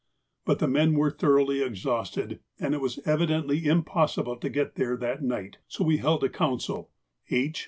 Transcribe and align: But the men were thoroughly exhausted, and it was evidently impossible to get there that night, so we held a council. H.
But 0.45 0.57
the 0.57 0.67
men 0.67 0.95
were 0.95 1.11
thoroughly 1.11 1.61
exhausted, 1.61 2.39
and 2.59 2.73
it 2.73 2.81
was 2.81 2.97
evidently 3.05 3.67
impossible 3.67 4.35
to 4.37 4.49
get 4.49 4.73
there 4.73 4.97
that 4.97 5.21
night, 5.21 5.59
so 5.67 5.83
we 5.83 5.97
held 5.97 6.23
a 6.23 6.29
council. 6.29 6.89
H. 7.29 7.59